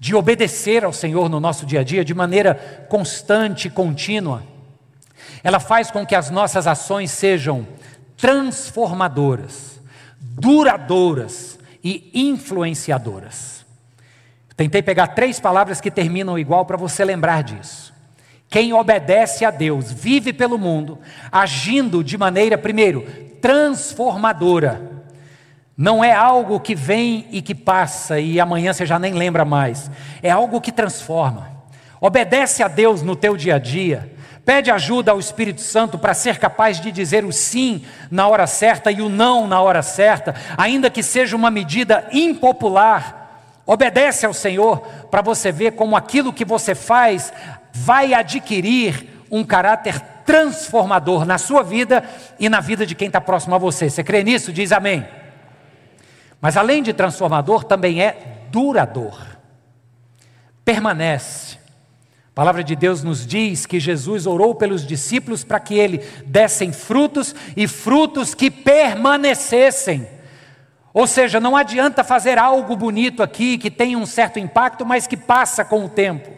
[0.00, 4.50] de obedecer ao Senhor no nosso dia a dia de maneira constante contínua,
[5.42, 7.66] ela faz com que as nossas ações sejam
[8.16, 9.80] transformadoras,
[10.20, 13.66] duradouras e influenciadoras.
[14.56, 17.92] Tentei pegar três palavras que terminam igual para você lembrar disso.
[18.48, 20.98] Quem obedece a Deus vive pelo mundo,
[21.32, 23.02] agindo de maneira, primeiro,
[23.40, 24.92] transformadora.
[25.74, 29.90] Não é algo que vem e que passa e amanhã você já nem lembra mais.
[30.22, 31.50] É algo que transforma.
[31.98, 34.11] Obedece a Deus no teu dia a dia.
[34.44, 38.90] Pede ajuda ao Espírito Santo para ser capaz de dizer o sim na hora certa
[38.90, 43.20] e o não na hora certa, ainda que seja uma medida impopular.
[43.64, 47.32] Obedece ao Senhor para você ver como aquilo que você faz
[47.72, 52.04] vai adquirir um caráter transformador na sua vida
[52.38, 53.88] e na vida de quem está próximo a você.
[53.88, 54.52] Você crê nisso?
[54.52, 55.06] Diz amém.
[56.40, 59.38] Mas além de transformador, também é duradouro.
[60.64, 61.51] Permanece.
[62.32, 66.72] A palavra de Deus nos diz que Jesus orou pelos discípulos para que ele dessem
[66.72, 70.08] frutos e frutos que permanecessem.
[70.94, 75.14] Ou seja, não adianta fazer algo bonito aqui que tem um certo impacto, mas que
[75.14, 76.30] passa com o tempo.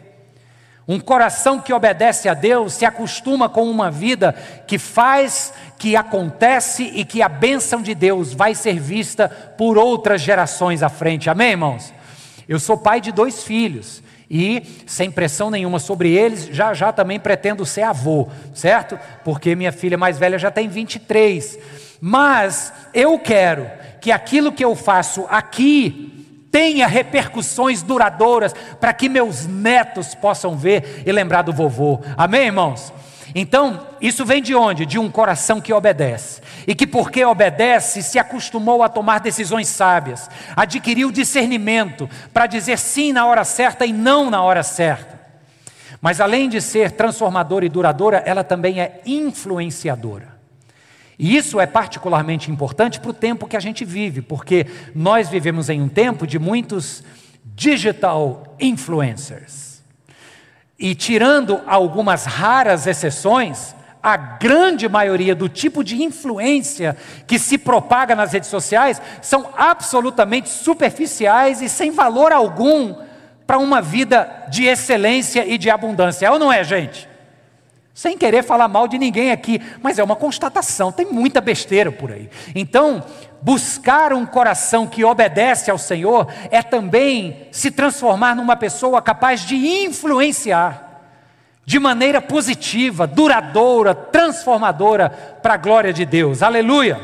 [0.87, 4.33] Um coração que obedece a Deus se acostuma com uma vida
[4.67, 10.21] que faz, que acontece e que a bênção de Deus vai ser vista por outras
[10.21, 11.31] gerações à frente.
[11.31, 11.95] Amém, irmãos?
[12.49, 14.03] Eu sou pai de dois filhos
[14.37, 18.99] e, sem pressão nenhuma sobre eles, já já também pretendo ser avô, certo?
[19.23, 21.57] Porque minha filha mais velha já tem 23.
[22.01, 23.71] Mas eu quero
[24.01, 31.05] que aquilo que eu faço aqui tenha repercussões duradouras para que meus netos possam ver
[31.07, 32.01] e lembrar do vovô.
[32.17, 32.93] Amém, irmãos?
[33.35, 34.87] Então, isso vem de onde?
[34.87, 36.41] De um coração que obedece.
[36.67, 43.13] E que, porque obedece, se acostumou a tomar decisões sábias, adquiriu discernimento para dizer sim
[43.13, 45.19] na hora certa e não na hora certa.
[46.01, 50.35] Mas, além de ser transformadora e duradoura, ela também é influenciadora.
[51.19, 55.69] E isso é particularmente importante para o tempo que a gente vive, porque nós vivemos
[55.69, 57.03] em um tempo de muitos
[57.45, 59.74] digital influencers.
[60.85, 66.95] E tirando algumas raras exceções, a grande maioria do tipo de influência
[67.27, 72.97] que se propaga nas redes sociais são absolutamente superficiais e sem valor algum
[73.47, 76.27] para uma vida de excelência e de abundância.
[76.27, 77.09] É ou não é, gente?
[77.95, 82.11] Sem querer falar mal de ninguém aqui, mas é uma constatação, tem muita besteira por
[82.11, 82.29] aí.
[82.53, 83.05] Então,
[83.41, 89.55] buscar um coração que obedece ao Senhor é também se transformar numa pessoa capaz de
[89.55, 90.85] influenciar
[91.65, 95.09] de maneira positiva, duradoura, transformadora
[95.41, 96.43] para a glória de Deus.
[96.43, 97.01] Aleluia!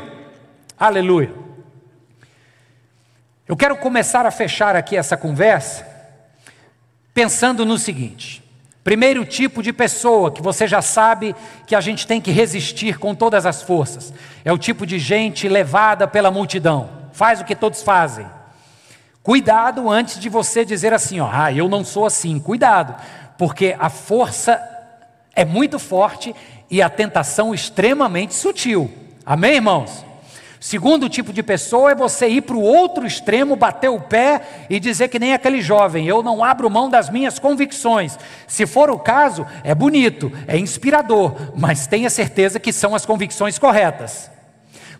[0.77, 1.33] Aleluia!
[3.47, 5.87] Eu quero começar a fechar aqui essa conversa
[7.13, 8.43] pensando no seguinte:
[8.83, 11.35] Primeiro tipo de pessoa que você já sabe
[11.67, 14.11] que a gente tem que resistir com todas as forças
[14.43, 18.25] é o tipo de gente levada pela multidão, faz o que todos fazem.
[19.23, 22.39] Cuidado antes de você dizer assim, ó, ah, eu não sou assim.
[22.39, 22.95] Cuidado,
[23.37, 24.59] porque a força
[25.35, 26.35] é muito forte
[26.71, 28.91] e a tentação extremamente sutil.
[29.23, 30.03] Amém, irmãos?
[30.63, 34.79] Segundo tipo de pessoa é você ir para o outro extremo, bater o pé e
[34.79, 38.15] dizer que nem aquele jovem, eu não abro mão das minhas convicções.
[38.45, 43.57] Se for o caso, é bonito, é inspirador, mas tenha certeza que são as convicções
[43.57, 44.29] corretas.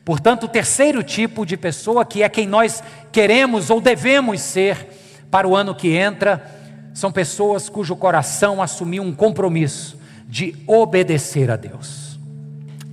[0.04, 4.88] Portanto, o terceiro tipo de pessoa, que é quem nós queremos ou devemos ser
[5.30, 6.44] para o ano que entra,
[6.92, 9.96] são pessoas cujo coração assumiu um compromisso
[10.28, 12.20] de obedecer a Deus,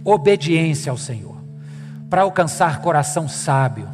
[0.05, 1.38] obediência ao Senhor
[2.09, 3.89] para alcançar coração sábio,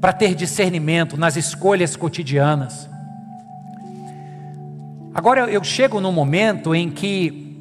[0.00, 2.88] para ter discernimento nas escolhas cotidianas.
[5.14, 7.56] Agora eu chego num momento em que,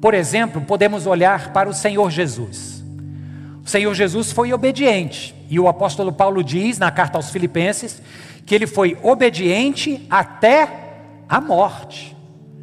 [0.00, 2.84] por exemplo, podemos olhar para o Senhor Jesus.
[3.64, 8.00] O Senhor Jesus foi obediente, e o apóstolo Paulo diz na carta aos Filipenses
[8.44, 10.68] que ele foi obediente até
[11.28, 12.16] a morte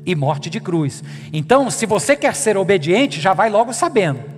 [0.06, 1.04] e morte de cruz.
[1.32, 4.33] Então, se você quer ser obediente, já vai logo sabendo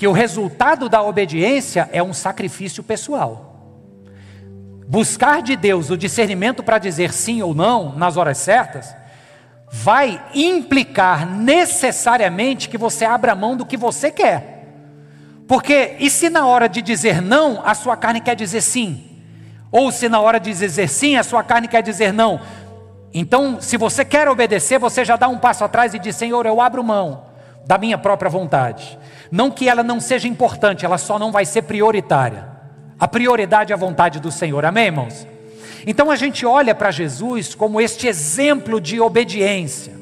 [0.00, 3.84] que o resultado da obediência é um sacrifício pessoal.
[4.88, 8.96] Buscar de Deus o discernimento para dizer sim ou não nas horas certas
[9.70, 14.68] vai implicar necessariamente que você abra mão do que você quer.
[15.46, 19.20] Porque e se na hora de dizer não, a sua carne quer dizer sim?
[19.70, 22.40] Ou se na hora de dizer sim, a sua carne quer dizer não?
[23.12, 26.58] Então, se você quer obedecer, você já dá um passo atrás e diz: Senhor, eu
[26.58, 27.28] abro mão
[27.66, 28.98] da minha própria vontade.
[29.30, 32.48] Não que ela não seja importante, ela só não vai ser prioritária.
[32.98, 35.26] A prioridade é a vontade do Senhor, amém, irmãos?
[35.86, 39.98] Então a gente olha para Jesus como este exemplo de obediência.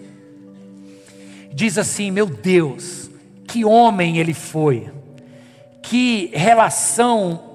[1.52, 3.10] Diz assim: meu Deus,
[3.46, 4.90] que homem ele foi,
[5.82, 7.47] que relação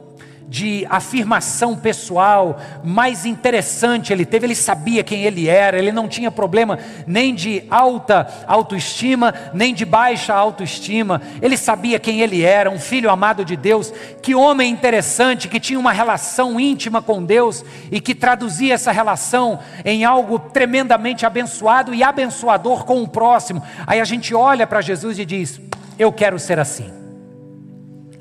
[0.47, 4.45] de afirmação pessoal mais interessante ele teve.
[4.45, 6.77] Ele sabia quem ele era, ele não tinha problema
[7.07, 11.21] nem de alta autoestima, nem de baixa autoestima.
[11.41, 13.93] Ele sabia quem ele era, um filho amado de Deus.
[14.21, 19.59] Que homem interessante, que tinha uma relação íntima com Deus e que traduzia essa relação
[19.83, 23.63] em algo tremendamente abençoado e abençoador com o próximo.
[23.87, 25.59] Aí a gente olha para Jesus e diz:
[25.97, 26.91] Eu quero ser assim.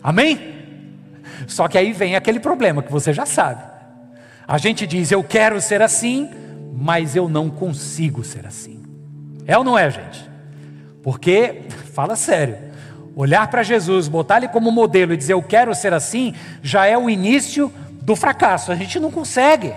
[0.02, 0.51] Amém?
[1.52, 3.62] Só que aí vem aquele problema que você já sabe.
[4.48, 6.30] A gente diz, eu quero ser assim,
[6.74, 8.82] mas eu não consigo ser assim.
[9.46, 10.28] É ou não é, gente?
[11.02, 12.56] Porque, fala sério,
[13.14, 16.96] olhar para Jesus, botar ele como modelo e dizer eu quero ser assim, já é
[16.96, 18.72] o início do fracasso.
[18.72, 19.74] A gente não consegue.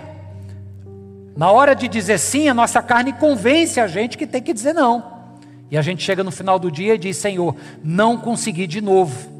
[1.36, 4.72] Na hora de dizer sim, a nossa carne convence a gente que tem que dizer
[4.72, 5.14] não.
[5.70, 7.54] E a gente chega no final do dia e diz: Senhor,
[7.84, 9.30] não consegui de novo.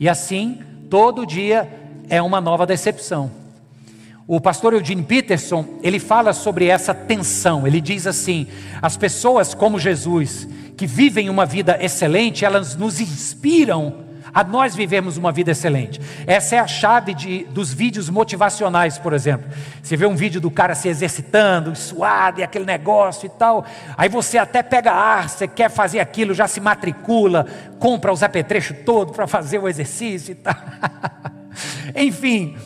[0.00, 0.58] E assim
[0.88, 1.68] Todo dia
[2.08, 3.30] é uma nova decepção.
[4.26, 7.66] O pastor Eugene Peterson, ele fala sobre essa tensão.
[7.66, 8.46] Ele diz assim:
[8.80, 15.16] as pessoas como Jesus, que vivem uma vida excelente, elas nos inspiram a nós vivermos
[15.16, 16.00] uma vida excelente.
[16.26, 19.48] Essa é a chave de, dos vídeos motivacionais, por exemplo.
[19.82, 23.64] Você vê um vídeo do cara se exercitando, suado e aquele negócio e tal.
[23.96, 27.46] Aí você até pega ar, você quer fazer aquilo, já se matricula,
[27.78, 30.56] compra os apetrechos todo para fazer o exercício e tal.
[31.94, 32.56] Enfim.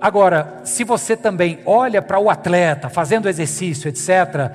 [0.00, 4.52] Agora, se você também olha para o atleta fazendo exercício, etc.,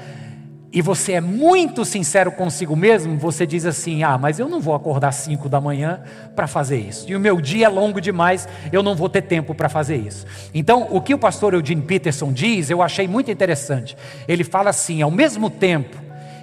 [0.74, 4.74] e você é muito sincero consigo mesmo, você diz assim: Ah, mas eu não vou
[4.74, 6.02] acordar 5 da manhã
[6.36, 7.06] para fazer isso.
[7.08, 10.26] E o meu dia é longo demais, eu não vou ter tempo para fazer isso.
[10.52, 13.96] Então, o que o pastor Eugene Peterson diz, eu achei muito interessante.
[14.28, 15.96] Ele fala assim: ao mesmo tempo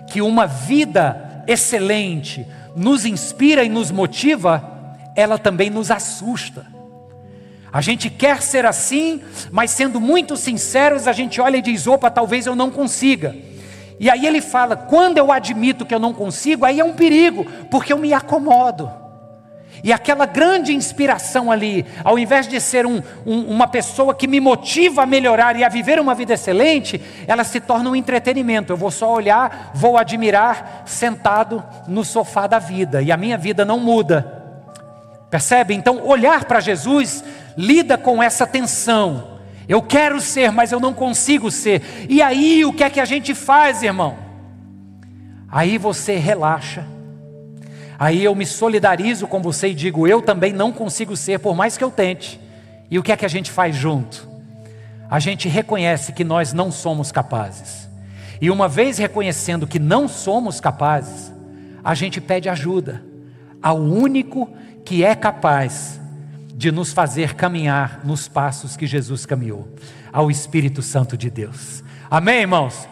[0.09, 4.62] que uma vida excelente nos inspira e nos motiva,
[5.16, 6.64] ela também nos assusta.
[7.72, 12.09] A gente quer ser assim, mas sendo muito sinceros, a gente olha e diz: opa,
[12.09, 13.49] talvez eu não consiga.
[14.01, 17.44] E aí ele fala: quando eu admito que eu não consigo, aí é um perigo,
[17.70, 18.90] porque eu me acomodo.
[19.84, 24.40] E aquela grande inspiração ali, ao invés de ser um, um, uma pessoa que me
[24.40, 28.72] motiva a melhorar e a viver uma vida excelente, ela se torna um entretenimento.
[28.72, 33.64] Eu vou só olhar, vou admirar, sentado no sofá da vida, e a minha vida
[33.64, 34.42] não muda.
[35.30, 35.74] Percebe?
[35.74, 37.22] Então, olhar para Jesus
[37.57, 39.39] lida com essa tensão.
[39.71, 41.81] Eu quero ser, mas eu não consigo ser.
[42.09, 44.18] E aí, o que é que a gente faz, irmão?
[45.49, 46.85] Aí você relaxa.
[47.97, 51.79] Aí eu me solidarizo com você e digo: eu também não consigo ser, por mais
[51.79, 52.41] que eu tente.
[52.91, 54.29] E o que é que a gente faz junto?
[55.09, 57.89] A gente reconhece que nós não somos capazes.
[58.41, 61.33] E uma vez reconhecendo que não somos capazes,
[61.85, 63.05] a gente pede ajuda
[63.62, 64.51] ao único
[64.85, 65.99] que é capaz
[66.61, 69.66] de nos fazer caminhar nos passos que Jesus caminhou,
[70.12, 71.82] ao Espírito Santo de Deus.
[72.11, 72.86] Amém, irmãos?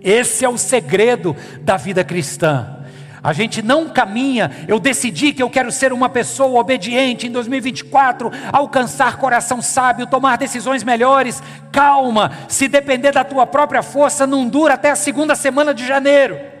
[0.00, 2.78] Esse é o segredo da vida cristã.
[3.22, 8.30] A gente não caminha, eu decidi que eu quero ser uma pessoa obediente em 2024,
[8.50, 11.42] alcançar coração sábio, tomar decisões melhores.
[11.70, 16.53] Calma, se depender da tua própria força, não dura até a segunda semana de janeiro.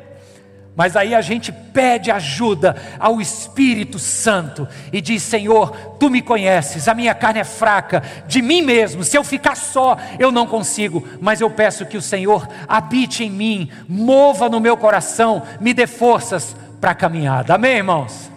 [0.76, 5.70] Mas aí a gente pede ajuda ao Espírito Santo e diz: Senhor,
[6.00, 9.96] tu me conheces, a minha carne é fraca, de mim mesmo, se eu ficar só,
[10.18, 14.76] eu não consigo, mas eu peço que o Senhor habite em mim, mova no meu
[14.76, 17.54] coração, me dê forças para a caminhada.
[17.54, 18.30] Amém, irmãos?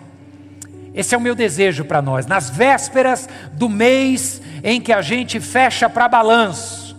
[0.93, 5.39] Esse é o meu desejo para nós, nas vésperas do mês em que a gente
[5.39, 6.95] fecha para balanço.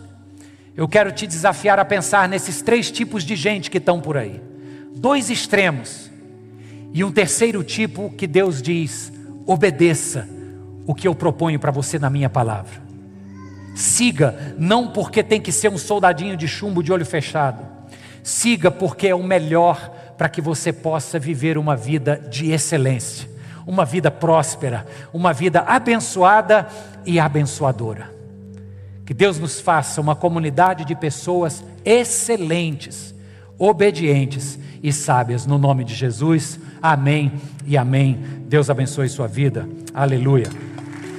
[0.77, 4.48] Eu quero te desafiar a pensar nesses três tipos de gente que estão por aí
[4.99, 6.11] dois extremos.
[6.93, 9.13] E um terceiro tipo que Deus diz:
[9.47, 10.29] obedeça
[10.87, 12.89] o que eu proponho para você na minha palavra.
[13.75, 17.65] Siga, não porque tem que ser um soldadinho de chumbo de olho fechado.
[18.25, 23.31] Siga porque é o melhor para que você possa viver uma vida de excelência,
[23.65, 26.67] uma vida próspera, uma vida abençoada
[27.07, 28.13] e abençoadora.
[29.07, 33.15] Que Deus nos faça uma comunidade de pessoas excelentes,
[33.59, 35.45] obedientes e sábias.
[35.47, 37.33] No nome de Jesus, amém
[37.67, 38.19] e amém.
[38.47, 39.69] Deus abençoe sua vida.
[39.93, 40.47] Aleluia.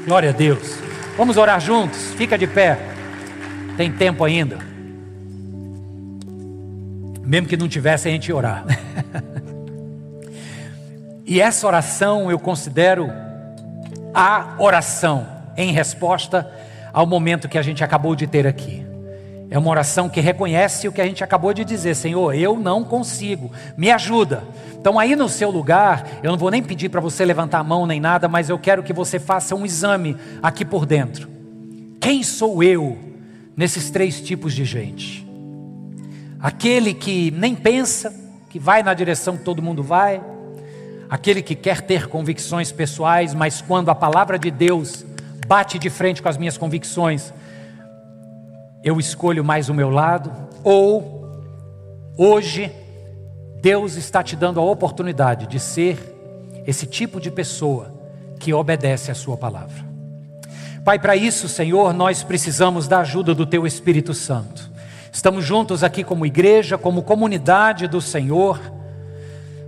[0.06, 0.80] Glória a Deus.
[1.18, 2.14] Vamos orar juntos.
[2.16, 2.80] Fica de pé.
[3.76, 4.58] Tem tempo ainda.
[7.24, 8.66] Mesmo que não tivesse, a gente orar.
[11.26, 13.12] e essa oração eu considero
[14.14, 16.50] a oração em resposta
[16.92, 18.89] ao momento que a gente acabou de ter aqui.
[19.52, 22.84] É uma oração que reconhece o que a gente acabou de dizer, Senhor, eu não
[22.84, 24.44] consigo, me ajuda.
[24.80, 27.88] Então, aí no seu lugar, eu não vou nem pedir para você levantar a mão
[27.88, 31.28] nem nada, mas eu quero que você faça um exame aqui por dentro.
[32.00, 32.98] Quem sou eu
[33.58, 35.28] nesses três tipos de gente?
[36.40, 38.14] Aquele que nem pensa,
[38.50, 40.22] que vai na direção que todo mundo vai,
[41.10, 45.04] aquele que quer ter convicções pessoais, mas quando a palavra de Deus
[45.48, 47.34] bate de frente com as minhas convicções,
[48.84, 50.32] eu escolho mais o meu lado,
[50.64, 51.28] ou
[52.18, 52.72] hoje
[53.62, 55.98] Deus está te dando a oportunidade de ser
[56.66, 57.94] esse tipo de pessoa
[58.40, 59.90] que obedece a Sua palavra.
[60.84, 64.70] Pai, para isso, Senhor, nós precisamos da ajuda do Teu Espírito Santo.
[65.12, 68.60] Estamos juntos aqui como igreja, como comunidade do Senhor,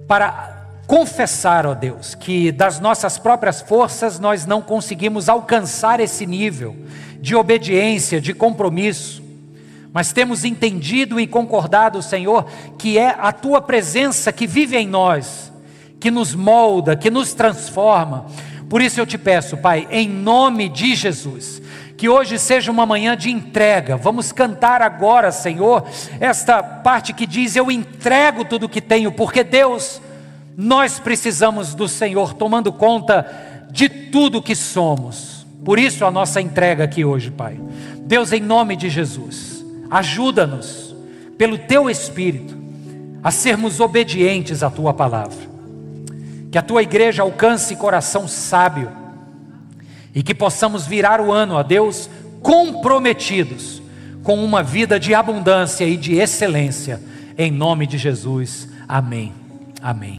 [0.07, 0.51] para
[0.92, 6.76] confessar, ó Deus, que das nossas próprias forças nós não conseguimos alcançar esse nível
[7.22, 9.24] de obediência, de compromisso,
[9.94, 12.46] mas temos entendido e concordado, Senhor,
[12.78, 15.50] que é a tua presença que vive em nós,
[15.98, 18.26] que nos molda, que nos transforma.
[18.70, 21.62] Por isso eu te peço, Pai, em nome de Jesus,
[21.96, 23.96] que hoje seja uma manhã de entrega.
[23.96, 25.86] Vamos cantar agora, Senhor,
[26.20, 30.02] esta parte que diz: Eu entrego tudo o que tenho, porque Deus,
[30.58, 35.45] nós precisamos do Senhor tomando conta de tudo que somos.
[35.64, 37.60] Por isso a nossa entrega aqui hoje, Pai.
[38.02, 40.95] Deus, em nome de Jesus, ajuda-nos,
[41.38, 42.58] pelo Teu Espírito,
[43.24, 45.49] a sermos obedientes à Tua palavra.
[46.52, 48.91] Que a Tua igreja alcance coração sábio
[50.14, 52.10] e que possamos virar o ano a Deus
[52.41, 53.82] comprometidos
[54.24, 57.02] com uma vida de abundância e de excelência.
[57.38, 58.68] Em nome de Jesus.
[58.88, 59.34] Amém.
[59.82, 60.10] Amém.